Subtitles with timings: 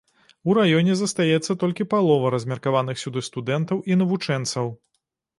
[0.51, 4.73] У раёне застаецца толькі палова размеркаваных сюды студэнтаў і навучэнцаў.